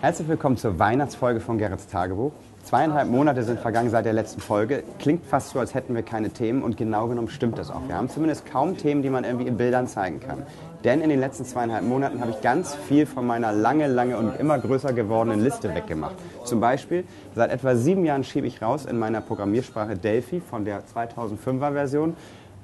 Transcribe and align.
Herzlich 0.00 0.26
willkommen 0.26 0.56
zur 0.56 0.76
Weihnachtsfolge 0.80 1.38
von 1.38 1.56
Gerrits 1.56 1.86
Tagebuch. 1.86 2.32
Zweieinhalb 2.64 3.08
Monate 3.08 3.42
sind 3.42 3.58
vergangen 3.58 3.90
seit 3.90 4.04
der 4.04 4.12
letzten 4.12 4.40
Folge. 4.40 4.84
Klingt 4.98 5.24
fast 5.26 5.50
so, 5.50 5.58
als 5.58 5.74
hätten 5.74 5.94
wir 5.94 6.02
keine 6.02 6.30
Themen 6.30 6.62
und 6.62 6.76
genau 6.76 7.08
genommen 7.08 7.28
stimmt 7.28 7.58
das 7.58 7.70
auch. 7.70 7.80
Wir 7.88 7.96
haben 7.96 8.08
zumindest 8.08 8.46
kaum 8.46 8.76
Themen, 8.76 9.02
die 9.02 9.10
man 9.10 9.24
irgendwie 9.24 9.46
in 9.48 9.56
Bildern 9.56 9.88
zeigen 9.88 10.20
kann. 10.20 10.44
Denn 10.84 11.00
in 11.00 11.10
den 11.10 11.18
letzten 11.20 11.44
zweieinhalb 11.44 11.84
Monaten 11.84 12.20
habe 12.20 12.30
ich 12.30 12.40
ganz 12.42 12.74
viel 12.74 13.06
von 13.06 13.26
meiner 13.26 13.50
lange, 13.50 13.88
lange 13.88 14.16
und 14.16 14.38
immer 14.38 14.58
größer 14.58 14.92
gewordenen 14.92 15.42
Liste 15.42 15.74
weggemacht. 15.74 16.14
Zum 16.44 16.60
Beispiel, 16.60 17.04
seit 17.34 17.50
etwa 17.50 17.74
sieben 17.74 18.04
Jahren 18.04 18.24
schiebe 18.24 18.46
ich 18.46 18.62
raus 18.62 18.84
in 18.84 18.98
meiner 18.98 19.20
Programmiersprache 19.20 19.96
Delphi 19.96 20.40
von 20.40 20.64
der 20.64 20.82
2005er 20.84 21.72
Version 21.72 22.14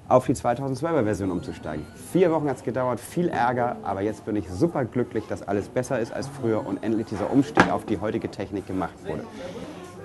auf 0.08 0.26
die 0.26 0.34
2012er 0.34 1.02
Version 1.02 1.30
umzusteigen. 1.30 1.84
Vier 2.12 2.30
Wochen 2.30 2.48
hat 2.48 2.58
es 2.58 2.62
gedauert, 2.62 3.00
viel 3.00 3.28
Ärger, 3.28 3.76
aber 3.82 4.02
jetzt 4.02 4.24
bin 4.24 4.36
ich 4.36 4.48
super 4.48 4.84
glücklich, 4.84 5.24
dass 5.28 5.42
alles 5.42 5.68
besser 5.68 5.98
ist 5.98 6.12
als 6.12 6.28
früher 6.28 6.64
und 6.64 6.82
endlich 6.84 7.08
dieser 7.08 7.30
Umstieg 7.30 7.70
auf 7.72 7.84
die 7.84 8.00
heutige 8.00 8.30
Technik 8.30 8.66
gemacht 8.66 8.94
wurde. 9.04 9.24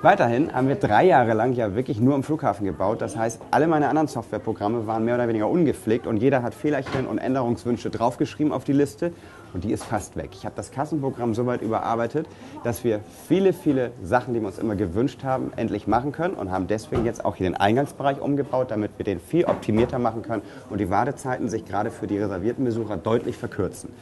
Weiterhin 0.04 0.52
haben 0.52 0.68
wir 0.68 0.78
drei 0.78 1.06
Jahre 1.06 1.34
lang 1.34 1.54
ja 1.54 1.76
wirklich 1.76 2.00
nur 2.00 2.16
im 2.16 2.24
Flughafen 2.24 2.66
gebaut. 2.66 3.04
Das 3.04 3.16
heißt, 3.16 3.40
alle 3.52 3.68
meine 3.68 3.88
anderen 3.88 4.08
Softwareprogramme 4.08 4.88
waren 4.88 5.06
mehr 5.06 5.14
oder 5.14 5.28
weniger 5.28 5.48
ungepflegt 5.48 6.08
und 6.08 6.18
jeder 6.18 6.42
hat 6.42 6.56
Fehlerchen 6.56 7.06
und 7.06 7.20
Änderungswünsche 7.20 7.92
draufgeschrieben 7.92 8.52
auf 8.52 8.64
die 8.64 8.74
Liste 8.74 9.14
und 9.54 9.64
die 9.64 9.72
ist 9.72 9.84
fast 9.84 10.16
weg. 10.16 10.32
Ich 10.34 10.44
habe 10.44 10.56
das 10.56 10.72
Kassenprogramm 10.72 11.36
so 11.36 11.46
weit 11.46 11.62
überarbeitet, 11.62 12.26
dass 12.64 12.84
wir 12.84 13.02
viele, 13.28 13.54
viele 13.54 13.92
Sachen, 14.02 14.34
die 14.34 14.40
wir 14.40 14.48
uns 14.48 14.58
immer 14.58 14.76
gewünscht 14.76 15.24
haben, 15.24 15.52
endlich 15.56 15.86
machen 15.86 16.14
können 16.14 16.34
und 16.34 16.50
haben 16.50 16.66
deswegen 16.66 17.06
jetzt 17.06 17.24
auch 17.24 17.36
hier 17.36 17.48
den 17.48 17.58
Eingangsbereich 17.58 18.20
umgebaut, 18.20 18.72
damit 18.72 18.94
wir 18.98 19.06
den 19.06 19.20
viel 19.20 19.46
optimierter 19.46 20.00
machen 20.00 20.24
können 20.24 20.42
und 20.72 20.80
die 20.80 20.90
Wartezeiten 20.90 21.48
sich 21.48 21.64
gerade 21.64 21.92
für 21.92 22.08
die 22.08 22.18
reservierten 22.18 22.66
Besucher 22.66 22.98
deutlich 22.98 23.38
verkürzen. 23.38 23.94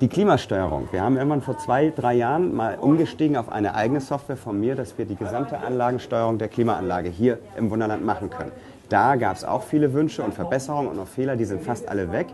Die 0.00 0.08
Klimasteuerung. 0.08 0.88
Wir 0.92 1.02
haben 1.02 1.18
irgendwann 1.18 1.42
vor 1.42 1.58
zwei, 1.58 1.92
drei 1.94 2.14
Jahren 2.14 2.54
mal 2.54 2.78
umgestiegen 2.78 3.36
auf 3.36 3.50
eine 3.50 3.74
eigene 3.74 4.00
Software 4.00 4.38
von 4.38 4.58
mir, 4.58 4.74
dass 4.74 4.96
wir 4.96 5.04
die 5.04 5.14
gesamte 5.14 5.58
Anlagensteuerung 5.58 6.38
der 6.38 6.48
Klimaanlage 6.48 7.10
hier 7.10 7.38
im 7.58 7.70
Wunderland 7.70 8.02
machen 8.02 8.30
können. 8.30 8.50
Da 8.88 9.16
gab 9.16 9.36
es 9.36 9.44
auch 9.44 9.62
viele 9.62 9.92
Wünsche 9.92 10.22
und 10.22 10.32
Verbesserungen 10.32 10.88
und 10.88 10.98
auch 10.98 11.06
Fehler, 11.06 11.36
die 11.36 11.44
sind 11.44 11.62
fast 11.62 11.86
alle 11.86 12.10
weg. 12.12 12.28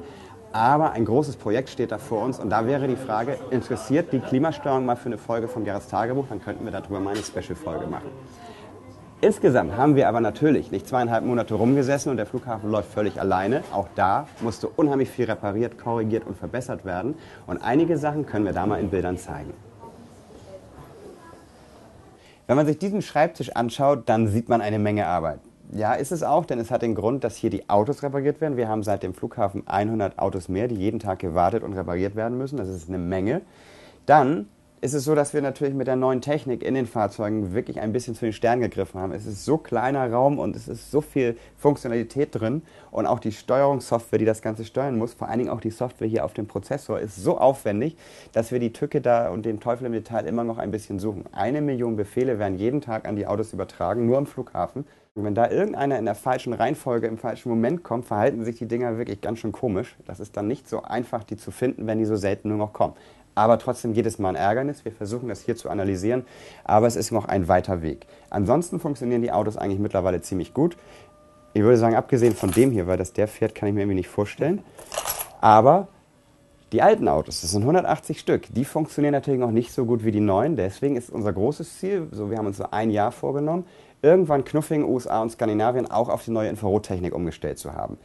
Aber 0.53 0.93
ein 0.93 1.05
großes 1.05 1.35
Projekt 1.35 1.69
steht 1.69 1.91
da 1.91 1.99
vor 1.99 2.23
uns 2.23 2.39
und 2.39 2.51
da 2.51 2.69
wäre 2.69 2.87
die 2.87 2.95
Frage, 2.95 3.37
interessiert 3.51 4.13
die 4.13 4.21
Klimasteuerung 4.21 4.87
mal 4.87 4.95
für 4.95 5.07
eine 5.07 5.19
Folge 5.19 5.49
von 5.49 5.65
Gerrits 5.65 5.89
Tagebuch? 5.89 6.27
Dann 6.29 6.41
könnten 6.41 6.65
wir 6.65 6.71
darüber 6.71 7.01
mal 7.01 7.15
eine 7.15 7.25
Special-Folge 7.25 7.89
machen. 7.89 8.11
Insgesamt 9.23 9.77
haben 9.77 9.97
wir 9.97 10.09
aber 10.09 10.21
natürlich 10.21 10.71
nicht 10.71 10.87
zweieinhalb 10.87 11.25
Monate 11.25 11.55
rumgesessen 11.55 12.11
und 12.11 12.19
der 12.19 12.27
Flughafen 12.27 12.71
läuft 12.71 12.93
völlig 12.93 13.19
alleine. 13.19 13.63
Auch 13.73 13.89
da 13.95 14.29
musste 14.41 14.69
unheimlich 14.69 15.09
viel 15.09 15.25
repariert, 15.25 15.79
korrigiert 15.79 16.27
und 16.27 16.37
verbessert 16.37 16.85
werden. 16.85 17.15
Und 17.47 17.59
einige 17.59 17.97
Sachen 17.97 18.27
können 18.27 18.45
wir 18.45 18.53
da 18.53 18.67
mal 18.67 18.79
in 18.79 18.91
Bildern 18.91 19.17
zeigen. 19.17 19.55
Wenn 22.47 22.57
man 22.57 22.67
sich 22.67 22.79
diesen 22.79 23.01
Schreibtisch 23.01 23.57
anschaut, 23.57 24.03
dann 24.07 24.29
sieht 24.29 24.51
man 24.51 24.61
eine 24.61 24.79
Menge 24.79 25.07
Arbeit. 25.07 25.41
Ja, 25.73 25.95
ist 25.95 26.13
es 26.13 26.23
auch, 26.23 26.45
denn 26.45 26.61
es 26.61 26.71
hat 26.71 26.83
den 26.83 26.95
Grund, 26.95 27.25
dass 27.25 27.37
hier 27.37 27.51
die 27.51 27.69
Autos 27.69 28.03
repariert 28.03 28.41
werden. 28.43 28.57
Wir 28.57 28.69
haben 28.69 28.83
seit 28.83 29.03
dem 29.03 29.15
Flughafen 29.15 29.67
100 29.67 30.19
Autos 30.19 30.49
mehr, 30.49 30.69
die 30.69 30.77
jeden 30.77 31.01
Tag 31.01 31.21
gewartet 31.21 31.65
und 31.65 31.73
repariert 31.73 32.17
werden 32.17 32.37
müssen. 32.37 32.59
Das 32.59 32.69
ist 32.69 32.89
eine 32.89 32.99
Menge. 32.99 33.41
Dann 34.05 34.47
ist 34.83 34.93
es 34.93 35.05
so, 35.05 35.15
dass 35.15 35.33
wir 35.33 35.41
natürlich 35.41 35.75
mit 35.75 35.87
der 35.87 35.97
neuen 35.97 36.21
Technik 36.21 36.63
in 36.63 36.75
den 36.75 36.87
Fahrzeugen 36.87 37.55
wirklich 37.55 37.81
ein 37.81 37.93
bisschen 37.93 38.15
zu 38.15 38.27
den 38.27 38.33
Sternen 38.33 38.61
gegriffen 38.61 39.01
haben. 39.01 39.13
Es 39.13 39.25
ist 39.25 39.45
so 39.45 39.57
kleiner 39.57 40.13
Raum 40.13 40.39
und 40.39 40.55
es 40.55 40.69
ist 40.69 40.91
so 40.91 41.01
viel 41.01 41.37
Funktionalität 41.57 42.29
drin 42.33 42.63
und 42.91 43.07
auch 43.07 43.19
die 43.19 43.33
Steuerungssoftware, 43.33 44.19
die 44.19 44.27
das 44.27 44.43
Ganze 44.43 44.65
steuern 44.65 44.99
muss, 44.99 45.15
vor 45.15 45.29
allen 45.29 45.39
Dingen 45.39 45.51
auch 45.51 45.61
die 45.61 45.71
Software 45.71 46.07
hier 46.07 46.25
auf 46.25 46.35
dem 46.35 46.47
Prozessor, 46.47 47.01
ist 47.01 47.17
so 47.17 47.39
aufwendig, 47.39 47.97
dass 48.33 48.53
wir 48.53 48.59
die 48.59 48.73
Tücke 48.73 49.01
da 49.01 49.31
und 49.31 49.47
den 49.47 49.61
Teufel 49.61 49.87
im 49.87 49.93
Detail 49.93 50.27
immer 50.27 50.45
noch 50.45 50.59
ein 50.59 50.71
bisschen 50.71 50.99
suchen. 50.99 51.25
Eine 51.33 51.63
Million 51.63 51.97
Befehle 51.97 52.39
werden 52.39 52.59
jeden 52.59 52.83
Tag 52.83 53.09
an 53.09 53.17
die 53.17 53.27
Autos 53.27 53.55
übertragen, 53.55 54.07
nur 54.07 54.19
im 54.19 54.27
Flughafen. 54.27 54.85
Und 55.17 55.25
wenn 55.25 55.35
da 55.35 55.51
irgendeiner 55.51 55.99
in 55.99 56.05
der 56.05 56.15
falschen 56.15 56.53
Reihenfolge 56.53 57.07
im 57.07 57.17
falschen 57.17 57.49
Moment 57.49 57.83
kommt, 57.83 58.05
verhalten 58.05 58.45
sich 58.45 58.57
die 58.57 58.69
Dinger 58.69 58.99
wirklich 58.99 59.23
ganz 59.23 59.39
schön 59.39 59.51
komisch. 59.51 59.97
Das 60.05 60.21
ist 60.21 60.37
dann 60.37 60.47
nicht 60.47 60.69
so 60.69 60.83
einfach, 60.83 61.25
die 61.25 61.39
zu 61.39 61.51
finden, 61.51 61.87
wenn 61.87 61.99
die 61.99 62.05
so 62.05 62.17
selten 62.17 62.51
nur 62.51 62.59
noch 62.59 62.75
kommen. 62.75 62.93
Aber 63.37 63.59
trotzdem 63.59 63.93
geht 63.93 64.07
es 64.07 64.19
mal 64.19 64.31
ein 64.31 64.35
Ärgernis. 64.35 64.85
Wir 64.85 64.93
versuchen 64.93 65.29
das 65.29 65.43
hier 65.43 65.55
zu 65.55 65.69
analysieren, 65.69 66.25
aber 66.65 66.87
es 66.87 66.97
ist 66.97 67.13
noch 67.13 67.27
ein 67.27 67.47
weiter 67.49 67.83
Weg. 67.83 68.07
Ansonsten 68.31 68.81
funktionieren 68.81 69.21
die 69.23 69.31
Autos 69.31 69.59
eigentlich 69.59 69.79
mittlerweile 69.79 70.23
ziemlich 70.23 70.55
gut. 70.55 70.77
Ich 71.53 71.63
würde 71.63 71.77
sagen, 71.77 71.95
abgesehen 71.95 72.35
von 72.35 72.51
dem 72.51 72.71
hier, 72.71 72.87
weil 72.87 72.97
das 72.97 73.13
der 73.13 73.29
fährt, 73.29 73.55
kann 73.55 73.69
ich 73.69 73.75
mir 73.75 73.83
irgendwie 73.83 73.97
nicht 73.97 74.09
vorstellen. 74.09 74.63
Aber 75.43 75.89
die 76.73 76.81
alten 76.81 77.09
Autos, 77.09 77.43
das 77.43 77.53
sind 77.53 77.63
180 77.63 78.19
Stück, 78.19 78.47
die 78.53 78.65
funktionieren 78.65 79.13
natürlich 79.13 79.39
noch 79.39 79.53
nicht 79.53 79.71
so 79.71 79.85
gut 79.85 80.03
wie 80.03 80.13
die 80.13 80.21
neuen. 80.21 80.57
Deswegen 80.57 80.97
ist 80.97 81.11
unser 81.11 81.33
großes 81.33 81.79
Ziel, 81.79 82.09
so 82.13 82.31
wir 82.31 82.39
haben 82.39 82.47
uns 82.47 82.57
so 82.57 82.71
ein 82.71 82.91
Jahr 82.91 83.13
vorgenommen, 83.13 83.67
irgendwann 84.01 84.45
Knuffing, 84.45 84.83
USA 84.85 85.21
und 85.21 85.31
Skandinavien 85.31 85.91
auch 85.91 86.09
auf 86.09 86.25
die 86.25 86.31
neue 86.31 86.49
Infrarottechnik 86.49 87.15
umgestellt 87.15 87.59
zu 87.59 87.75
haben. 87.75 87.99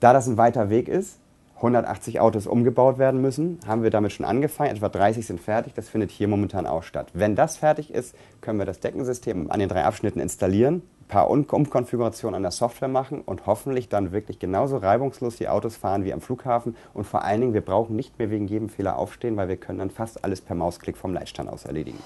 Da 0.00 0.14
das 0.14 0.26
ein 0.26 0.38
weiter 0.38 0.70
Weg 0.70 0.88
ist, 0.88 1.18
180 1.62 2.18
Autos 2.18 2.48
umgebaut 2.48 2.98
werden 2.98 3.20
müssen, 3.20 3.60
haben 3.66 3.84
wir 3.84 3.90
damit 3.90 4.10
schon 4.10 4.26
angefangen. 4.26 4.70
Etwa 4.70 4.88
30 4.88 5.24
sind 5.24 5.40
fertig. 5.40 5.74
Das 5.74 5.88
findet 5.88 6.10
hier 6.10 6.26
momentan 6.26 6.66
auch 6.66 6.82
statt. 6.82 7.10
Wenn 7.14 7.36
das 7.36 7.56
fertig 7.56 7.94
ist, 7.94 8.16
können 8.40 8.58
wir 8.58 8.66
das 8.66 8.80
Deckensystem 8.80 9.48
an 9.48 9.60
den 9.60 9.68
drei 9.68 9.84
Abschnitten 9.84 10.18
installieren, 10.18 10.82
ein 11.02 11.06
paar 11.06 11.30
Umkonfigurationen 11.30 12.34
an 12.34 12.42
der 12.42 12.50
Software 12.50 12.88
machen 12.88 13.20
und 13.20 13.46
hoffentlich 13.46 13.88
dann 13.88 14.10
wirklich 14.10 14.40
genauso 14.40 14.78
reibungslos 14.78 15.36
die 15.36 15.48
Autos 15.48 15.76
fahren 15.76 16.04
wie 16.04 16.12
am 16.12 16.20
Flughafen. 16.20 16.74
Und 16.94 17.04
vor 17.04 17.22
allen 17.22 17.40
Dingen, 17.40 17.54
wir 17.54 17.60
brauchen 17.60 17.94
nicht 17.94 18.18
mehr 18.18 18.30
wegen 18.30 18.48
jedem 18.48 18.68
Fehler 18.68 18.98
aufstehen, 18.98 19.36
weil 19.36 19.46
wir 19.48 19.56
können 19.56 19.78
dann 19.78 19.90
fast 19.90 20.24
alles 20.24 20.40
per 20.40 20.56
Mausklick 20.56 20.96
vom 20.96 21.14
Leitstand 21.14 21.48
aus 21.48 21.64
erledigen. 21.64 21.98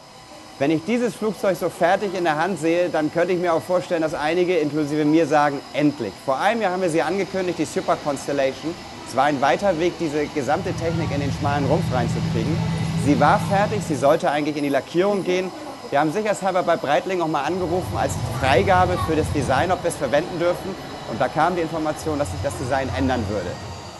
Wenn 0.58 0.70
ich 0.70 0.84
dieses 0.84 1.14
Flugzeug 1.14 1.56
so 1.56 1.70
fertig 1.70 2.14
in 2.14 2.24
der 2.24 2.36
Hand 2.36 2.58
sehe, 2.58 2.90
dann 2.90 3.10
könnte 3.10 3.32
ich 3.32 3.38
mir 3.38 3.54
auch 3.54 3.62
vorstellen, 3.62 4.02
dass 4.02 4.12
einige, 4.12 4.56
inklusive 4.58 5.06
mir, 5.06 5.26
sagen, 5.26 5.60
endlich. 5.72 6.12
Vor 6.26 6.38
einem 6.38 6.60
Jahr 6.60 6.72
haben 6.72 6.82
wir 6.82 6.90
sie 6.90 7.02
angekündigt, 7.02 7.58
die 7.58 7.64
Super 7.64 7.96
Constellation. 7.96 8.74
Es 9.08 9.14
war 9.14 9.24
ein 9.24 9.40
weiter 9.40 9.78
Weg, 9.78 9.94
diese 10.00 10.26
gesamte 10.26 10.72
Technik 10.72 11.12
in 11.14 11.20
den 11.20 11.32
schmalen 11.32 11.64
Rumpf 11.66 11.84
reinzukriegen. 11.92 12.56
Sie 13.04 13.20
war 13.20 13.38
fertig, 13.38 13.82
sie 13.86 13.94
sollte 13.94 14.30
eigentlich 14.30 14.56
in 14.56 14.64
die 14.64 14.68
Lackierung 14.68 15.22
gehen. 15.22 15.50
Wir 15.90 16.00
haben 16.00 16.12
sicherheitshalber 16.12 16.64
bei 16.64 16.76
Breitling 16.76 17.20
auch 17.20 17.28
mal 17.28 17.44
angerufen 17.44 17.96
als 17.96 18.14
Freigabe 18.40 18.98
für 19.06 19.14
das 19.14 19.30
Design, 19.32 19.70
ob 19.70 19.84
wir 19.84 19.90
es 19.90 19.96
verwenden 19.96 20.40
dürfen. 20.40 20.74
Und 21.08 21.20
da 21.20 21.28
kam 21.28 21.54
die 21.54 21.62
Information, 21.62 22.18
dass 22.18 22.32
sich 22.32 22.40
das 22.42 22.58
Design 22.58 22.88
ändern 22.98 23.24
würde. 23.28 23.46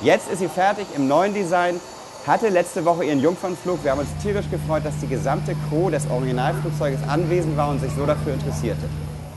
Jetzt 0.03 0.28
ist 0.28 0.41
sie 0.41 0.49
fertig 0.49 0.87
im 0.97 1.06
neuen 1.06 1.33
Design, 1.33 1.81
hatte 2.27 2.49
letzte 2.49 2.84
Woche 2.84 3.05
ihren 3.05 3.21
Jungfernflug. 3.21 3.84
Wir 3.84 3.93
haben 3.93 4.00
uns 4.00 4.09
tierisch 4.21 4.50
gefreut, 4.50 4.84
dass 4.84 4.99
die 4.99 5.06
gesamte 5.06 5.55
Crew 5.69 5.89
des 5.89 6.11
Originalflugzeuges 6.11 7.09
anwesend 7.09 7.56
war 7.56 7.69
und 7.69 7.81
sich 7.81 7.93
so 7.97 8.06
dafür 8.06 8.34
interessierte. 8.34 8.89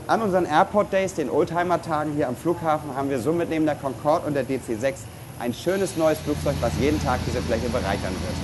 An 0.08 0.20
unseren 0.20 0.46
Airport 0.46 0.92
Days, 0.92 1.14
den 1.14 1.30
Oldtimer-Tagen 1.30 2.14
hier 2.16 2.26
am 2.26 2.34
Flughafen, 2.34 2.96
haben 2.96 3.08
wir 3.08 3.20
somit 3.20 3.48
neben 3.48 3.66
der 3.66 3.76
Concorde 3.76 4.26
und 4.26 4.34
der 4.34 4.42
DC-6 4.42 4.94
ein 5.40 5.54
schönes 5.54 5.96
neues 5.96 6.18
Flugzeug, 6.18 6.54
was 6.60 6.72
jeden 6.80 7.02
Tag 7.02 7.18
diese 7.26 7.40
Fläche 7.42 7.68
bereichern 7.68 8.12
wird. 8.12 8.36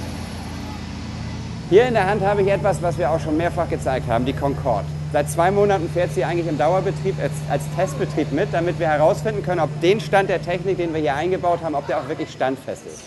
Hier 1.68 1.86
in 1.86 1.94
der 1.94 2.06
Hand 2.08 2.22
habe 2.22 2.42
ich 2.42 2.48
etwas, 2.48 2.80
was 2.80 2.96
wir 2.96 3.10
auch 3.10 3.20
schon 3.20 3.36
mehrfach 3.36 3.68
gezeigt 3.68 4.08
haben, 4.08 4.24
die 4.24 4.32
Concorde. 4.32 4.86
Seit 5.12 5.30
zwei 5.30 5.50
Monaten 5.50 5.90
fährt 5.92 6.12
sie 6.12 6.24
eigentlich 6.24 6.46
im 6.46 6.58
Dauerbetrieb 6.58 7.16
als, 7.20 7.32
als, 7.50 7.64
Testbetrieb 7.76 8.32
mit, 8.32 8.48
damit 8.52 8.78
wir 8.78 8.86
herausfinden 8.86 9.42
können, 9.42 9.60
ob 9.60 9.80
den 9.80 10.00
Stand 10.00 10.30
der 10.30 10.40
Technik, 10.40 10.78
den 10.78 10.94
wir 10.94 11.00
hier 11.00 11.14
eingebaut 11.14 11.60
haben, 11.62 11.74
ob 11.74 11.86
der 11.86 11.98
auch 11.98 12.08
wirklich 12.08 12.30
standfest 12.30 12.86
ist. 12.86 13.02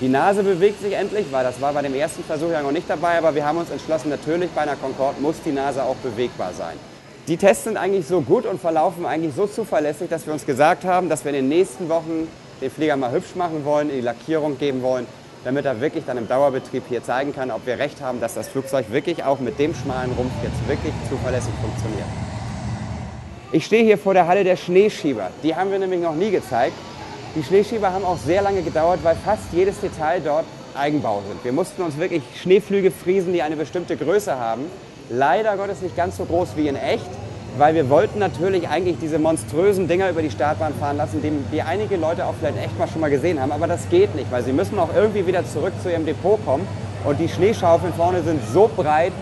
Die 0.00 0.08
Nase 0.08 0.42
bewegt 0.42 0.82
sich 0.82 0.94
endlich, 0.94 1.26
weil 1.30 1.44
das 1.44 1.60
war 1.60 1.72
bei 1.72 1.82
dem 1.82 1.94
ersten 1.94 2.24
Versuch 2.24 2.50
ja 2.50 2.60
noch 2.60 2.72
nicht 2.72 2.90
dabei, 2.90 3.18
aber 3.18 3.34
wir 3.34 3.46
haben 3.46 3.58
uns 3.58 3.70
entschlossen, 3.70 4.08
natürlich 4.08 4.50
bei 4.50 4.62
einer 4.62 4.74
Concorde 4.76 5.20
muss 5.20 5.36
die 5.44 5.52
Nase 5.52 5.84
auch 5.84 5.96
bewegbar 5.96 6.52
sein. 6.52 6.76
Die 7.28 7.36
Tests 7.36 7.64
sind 7.64 7.76
eigentlich 7.76 8.08
so 8.08 8.20
gut 8.20 8.46
und 8.46 8.60
verlaufen 8.60 9.06
eigentlich 9.06 9.32
so 9.36 9.46
zuverlässig, 9.46 10.08
dass 10.08 10.26
wir 10.26 10.32
uns 10.32 10.44
gesagt 10.44 10.84
haben, 10.84 11.08
dass 11.08 11.24
wir 11.24 11.30
in 11.30 11.36
den 11.36 11.48
nächsten 11.48 11.88
Wochen 11.88 12.26
den 12.62 12.70
Flieger 12.70 12.96
mal 12.96 13.12
hübsch 13.12 13.34
machen 13.34 13.64
wollen, 13.64 13.90
die 13.90 14.00
Lackierung 14.00 14.58
geben 14.58 14.82
wollen, 14.82 15.06
damit 15.44 15.64
er 15.64 15.80
wirklich 15.80 16.04
dann 16.06 16.16
im 16.16 16.28
Dauerbetrieb 16.28 16.84
hier 16.88 17.02
zeigen 17.02 17.34
kann, 17.34 17.50
ob 17.50 17.66
wir 17.66 17.78
recht 17.78 18.00
haben, 18.00 18.20
dass 18.20 18.34
das 18.34 18.48
Flugzeug 18.48 18.86
wirklich 18.90 19.24
auch 19.24 19.40
mit 19.40 19.58
dem 19.58 19.74
schmalen 19.74 20.12
Rumpf 20.12 20.32
jetzt 20.42 20.68
wirklich 20.68 20.94
zuverlässig 21.08 21.52
funktioniert. 21.60 22.06
Ich 23.50 23.66
stehe 23.66 23.84
hier 23.84 23.98
vor 23.98 24.14
der 24.14 24.26
Halle 24.26 24.44
der 24.44 24.56
Schneeschieber. 24.56 25.30
Die 25.42 25.54
haben 25.54 25.70
wir 25.70 25.78
nämlich 25.78 26.00
noch 26.00 26.14
nie 26.14 26.30
gezeigt. 26.30 26.74
Die 27.34 27.42
Schneeschieber 27.42 27.92
haben 27.92 28.04
auch 28.04 28.16
sehr 28.16 28.40
lange 28.42 28.62
gedauert, 28.62 29.00
weil 29.02 29.16
fast 29.16 29.52
jedes 29.52 29.80
Detail 29.80 30.20
dort 30.20 30.44
Eigenbau 30.74 31.22
sind. 31.28 31.44
Wir 31.44 31.52
mussten 31.52 31.82
uns 31.82 31.98
wirklich 31.98 32.22
Schneeflüge 32.40 32.90
friesen, 32.90 33.32
die 33.32 33.42
eine 33.42 33.56
bestimmte 33.56 33.96
Größe 33.96 34.38
haben. 34.38 34.62
Leider 35.10 35.56
Gottes 35.56 35.82
nicht 35.82 35.96
ganz 35.96 36.16
so 36.16 36.24
groß 36.24 36.56
wie 36.56 36.68
in 36.68 36.76
echt, 36.76 37.10
weil 37.58 37.74
wir 37.74 37.90
wollten 37.90 38.18
natürlich 38.18 38.68
eigentlich 38.68 38.96
diese 39.00 39.18
monströsen 39.18 39.88
Dinger 39.88 40.08
über 40.10 40.22
die 40.22 40.30
Startbahn 40.30 40.72
fahren 40.74 40.96
lassen, 40.96 41.22
die, 41.52 41.62
einige 41.62 41.96
Leute 41.96 42.26
auch 42.26 42.34
vielleicht 42.38 42.58
echt 42.58 42.78
mal 42.78 42.88
schon 42.88 43.00
mal 43.00 43.10
gesehen 43.10 43.40
haben. 43.40 43.52
Aber 43.52 43.66
das 43.66 43.88
geht 43.90 44.14
nicht, 44.14 44.30
weil 44.30 44.42
sie 44.42 44.52
müssen 44.52 44.78
auch 44.78 44.94
irgendwie 44.94 45.26
wieder 45.26 45.44
zurück 45.44 45.72
zu 45.82 45.90
ihrem 45.90 46.06
Depot 46.06 46.42
kommen. 46.44 46.66
Und 47.04 47.18
die 47.18 47.28
Schneeschaufeln 47.28 47.92
vorne 47.94 48.22
sind 48.22 48.40
so 48.52 48.70
breit, 48.74 49.12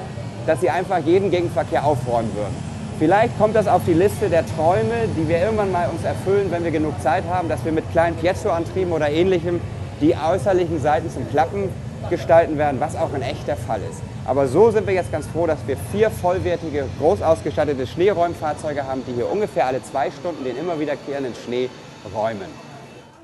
dass 0.47 0.61
sie 0.61 0.71
einfach 0.71 0.99
jeden 0.99 1.31
Gegenverkehr 1.31 1.85
aufräumen 1.85 2.31
würden. 2.35 2.71
Vielleicht 2.99 3.38
kommt 3.38 3.56
das 3.56 3.67
auf 3.67 3.82
die 3.87 3.94
Liste 3.94 4.29
der 4.29 4.44
Träume, 4.47 5.09
die 5.17 5.27
wir 5.27 5.38
irgendwann 5.38 5.73
mal 5.73 5.88
uns 5.88 6.05
erfüllen, 6.05 6.49
wenn 6.50 6.65
wir 6.65 6.71
genug 6.71 7.00
Zeit 7.00 7.25
haben, 7.31 7.49
dass 7.49 7.65
wir 7.65 7.73
mit 7.73 7.91
kleinen 7.93 8.15
Piezo-Antrieben 8.17 8.93
oder 8.93 9.09
ähnlichem 9.09 9.61
die 10.03 10.15
äußerlichen 10.15 10.81
Seiten 10.81 11.11
zum 11.11 11.29
Klappen 11.31 11.71
gestalten 12.11 12.59
werden, 12.59 12.81
was 12.81 12.97
auch 12.97 13.15
in 13.15 13.23
echt 13.23 13.49
der 13.49 13.56
Fall 13.56 13.81
ist. 13.91 14.03
Aber 14.26 14.46
so 14.46 14.70
sind 14.70 14.87
wir 14.87 14.94
jetzt 14.94 15.11
ganz 15.11 15.26
froh, 15.26 15.46
dass 15.46 15.67
wir 15.67 15.76
vier 15.76 16.11
vollwertige, 16.11 16.87
groß 16.99 17.22
ausgestattete 17.22 17.87
Schneeräumfahrzeuge 17.87 18.87
haben, 18.87 19.02
die 19.06 19.12
hier 19.14 19.31
ungefähr 19.31 19.67
alle 19.67 19.82
zwei 19.82 20.11
Stunden 20.11 20.44
den 20.44 20.56
immer 20.56 20.78
wiederkehrenden 20.78 21.34
Schnee 21.34 21.69
räumen. 22.14 22.70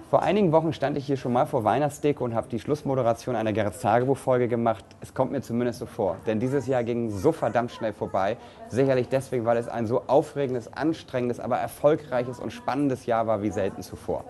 Vor 0.08 0.22
einigen 0.22 0.52
Wochen 0.52 0.72
stand 0.72 0.96
ich 0.96 1.04
hier 1.06 1.16
schon 1.16 1.32
mal 1.32 1.46
vor 1.46 1.64
Weihnachtsdeko 1.64 2.24
und 2.24 2.34
habe 2.34 2.48
die 2.48 2.60
Schlussmoderation 2.60 3.34
einer 3.34 3.52
Gerrits 3.52 3.80
Tagebuch-Folge 3.80 4.48
gemacht. 4.48 4.84
Es 5.00 5.12
kommt 5.12 5.32
mir 5.32 5.42
zumindest 5.42 5.80
so 5.80 5.86
vor, 5.86 6.16
denn 6.26 6.38
dieses 6.40 6.66
Jahr 6.66 6.84
ging 6.84 7.10
so 7.10 7.32
verdammt 7.32 7.72
schnell 7.72 7.92
vorbei. 7.92 8.36
Sicherlich 8.68 9.08
deswegen, 9.08 9.44
weil 9.44 9.56
es 9.56 9.68
ein 9.68 9.86
so 9.86 10.02
aufregendes, 10.06 10.72
anstrengendes, 10.72 11.40
aber 11.40 11.58
erfolgreiches 11.58 12.38
und 12.38 12.52
spannendes 12.52 13.04
Jahr 13.06 13.26
war 13.26 13.42
wie 13.42 13.50
selten 13.50 13.82
zuvor 13.82 14.24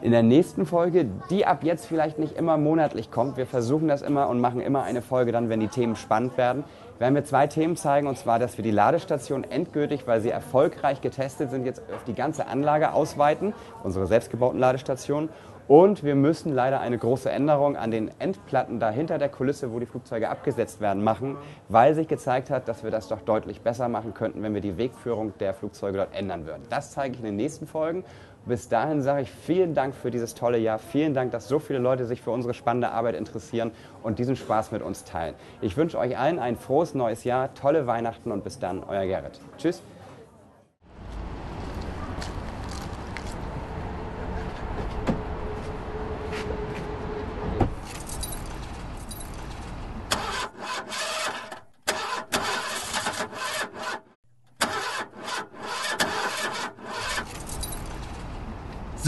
in 0.00 0.12
der 0.12 0.22
nächsten 0.22 0.64
Folge, 0.64 1.06
die 1.28 1.44
ab 1.44 1.64
jetzt 1.64 1.86
vielleicht 1.86 2.18
nicht 2.18 2.36
immer 2.36 2.56
monatlich 2.56 3.10
kommt, 3.10 3.36
wir 3.36 3.46
versuchen 3.46 3.88
das 3.88 4.02
immer 4.02 4.28
und 4.28 4.40
machen 4.40 4.60
immer 4.60 4.84
eine 4.84 5.02
Folge 5.02 5.32
dann, 5.32 5.48
wenn 5.48 5.60
die 5.60 5.68
Themen 5.68 5.96
spannend 5.96 6.36
werden, 6.36 6.64
werden 6.98 7.14
wir 7.14 7.24
zwei 7.24 7.46
Themen 7.46 7.76
zeigen. 7.76 8.06
Und 8.06 8.16
zwar, 8.16 8.38
dass 8.38 8.56
wir 8.56 8.62
die 8.62 8.70
Ladestation 8.70 9.44
endgültig, 9.44 10.06
weil 10.06 10.20
sie 10.20 10.30
erfolgreich 10.30 11.00
getestet 11.00 11.50
sind, 11.50 11.64
jetzt 11.64 11.82
auf 11.92 12.04
die 12.04 12.14
ganze 12.14 12.46
Anlage 12.46 12.92
ausweiten, 12.92 13.54
unsere 13.82 14.06
selbstgebauten 14.06 14.58
Ladestationen. 14.58 15.28
Und 15.68 16.02
wir 16.02 16.14
müssen 16.14 16.54
leider 16.54 16.80
eine 16.80 16.96
große 16.96 17.30
Änderung 17.30 17.76
an 17.76 17.90
den 17.90 18.10
Endplatten 18.18 18.80
da 18.80 18.88
hinter 18.88 19.18
der 19.18 19.28
Kulisse, 19.28 19.70
wo 19.70 19.78
die 19.78 19.84
Flugzeuge 19.84 20.30
abgesetzt 20.30 20.80
werden, 20.80 21.04
machen, 21.04 21.36
weil 21.68 21.94
sich 21.94 22.08
gezeigt 22.08 22.48
hat, 22.48 22.68
dass 22.68 22.84
wir 22.84 22.90
das 22.90 23.08
doch 23.08 23.20
deutlich 23.20 23.60
besser 23.60 23.90
machen 23.90 24.14
könnten, 24.14 24.42
wenn 24.42 24.54
wir 24.54 24.62
die 24.62 24.78
Wegführung 24.78 25.34
der 25.40 25.52
Flugzeuge 25.52 25.98
dort 25.98 26.14
ändern 26.14 26.46
würden. 26.46 26.62
Das 26.70 26.92
zeige 26.92 27.14
ich 27.14 27.20
in 27.20 27.26
den 27.26 27.36
nächsten 27.36 27.66
Folgen. 27.66 28.02
Bis 28.48 28.66
dahin 28.70 29.02
sage 29.02 29.22
ich 29.22 29.30
vielen 29.30 29.74
Dank 29.74 29.94
für 29.94 30.10
dieses 30.10 30.34
tolle 30.34 30.56
Jahr. 30.56 30.78
Vielen 30.78 31.12
Dank, 31.12 31.32
dass 31.32 31.48
so 31.48 31.58
viele 31.58 31.78
Leute 31.78 32.06
sich 32.06 32.22
für 32.22 32.30
unsere 32.30 32.54
spannende 32.54 32.90
Arbeit 32.90 33.14
interessieren 33.14 33.72
und 34.02 34.18
diesen 34.18 34.36
Spaß 34.36 34.72
mit 34.72 34.80
uns 34.80 35.04
teilen. 35.04 35.34
Ich 35.60 35.76
wünsche 35.76 35.98
euch 35.98 36.16
allen 36.16 36.38
ein 36.38 36.56
frohes 36.56 36.94
neues 36.94 37.24
Jahr, 37.24 37.52
tolle 37.52 37.86
Weihnachten 37.86 38.32
und 38.32 38.44
bis 38.44 38.58
dann, 38.58 38.82
euer 38.88 39.04
Gerrit. 39.04 39.38
Tschüss. 39.58 39.82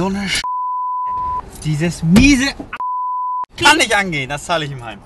So 0.01 0.07
eine 0.07 0.27
Sch 0.27 0.41
Dieses 1.63 2.03
miese 2.03 2.55
kann 3.63 3.77
nicht 3.77 3.95
angehen, 3.95 4.31
das 4.31 4.47
zahle 4.47 4.65
ich 4.65 4.71
ihm 4.71 4.83
heim. 4.83 4.99